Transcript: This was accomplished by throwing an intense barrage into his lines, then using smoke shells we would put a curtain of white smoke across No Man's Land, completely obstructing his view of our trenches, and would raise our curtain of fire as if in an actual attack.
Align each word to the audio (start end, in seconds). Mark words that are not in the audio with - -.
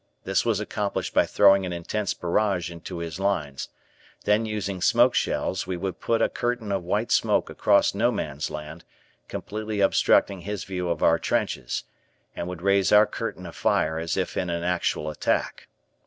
This 0.23 0.43
was 0.43 0.59
accomplished 0.59 1.13
by 1.13 1.27
throwing 1.27 1.63
an 1.63 1.71
intense 1.71 2.15
barrage 2.15 2.71
into 2.71 2.97
his 2.97 3.19
lines, 3.19 3.69
then 4.23 4.47
using 4.47 4.81
smoke 4.81 5.13
shells 5.13 5.67
we 5.67 5.77
would 5.77 5.99
put 6.01 6.23
a 6.23 6.27
curtain 6.27 6.71
of 6.71 6.81
white 6.83 7.11
smoke 7.11 7.51
across 7.51 7.93
No 7.93 8.09
Man's 8.11 8.49
Land, 8.49 8.83
completely 9.27 9.79
obstructing 9.79 10.41
his 10.41 10.63
view 10.63 10.89
of 10.89 11.03
our 11.03 11.19
trenches, 11.19 11.83
and 12.35 12.47
would 12.47 12.63
raise 12.63 12.91
our 12.91 13.05
curtain 13.05 13.45
of 13.45 13.55
fire 13.55 13.99
as 13.99 14.17
if 14.17 14.35
in 14.37 14.49
an 14.49 14.63
actual 14.63 15.07
attack. 15.07 15.67